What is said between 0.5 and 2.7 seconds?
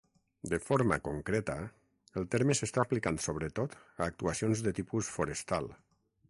De forma concreta, el terme